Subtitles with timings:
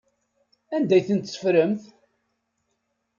[0.75, 1.83] Anda ay tent-teffremt?